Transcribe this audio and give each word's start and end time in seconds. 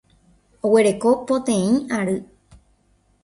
Oguereko 0.69 1.11
poteĩ 1.31 1.75
ary. 1.99 2.17